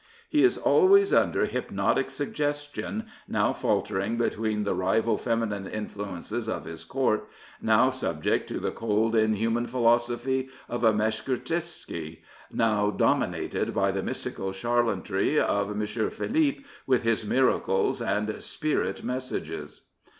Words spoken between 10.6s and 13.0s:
of a Meshkershtsky, now